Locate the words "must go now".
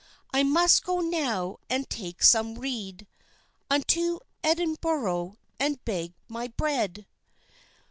0.41-1.57